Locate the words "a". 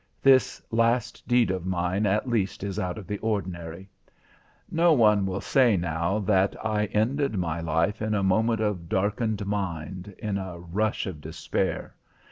8.15-8.23, 10.39-10.57